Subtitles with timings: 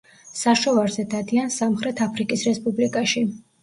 [0.39, 3.29] საშოვარზე დადიან სამხრეთ აფრიკის რესპუბლიკაში.